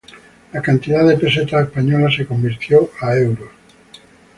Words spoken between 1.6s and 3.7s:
españolas se convirtió a euros